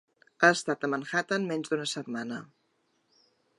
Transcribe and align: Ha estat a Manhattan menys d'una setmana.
Ha 0.45 0.47
estat 0.55 0.87
a 0.87 0.89
Manhattan 0.93 1.45
menys 1.51 1.71
d'una 1.73 1.87
setmana. 1.93 2.43